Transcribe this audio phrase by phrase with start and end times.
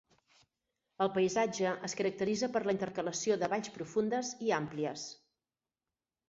[1.05, 5.07] El paisatge es caracteritza per la intercalació de valls profundes i àmplies.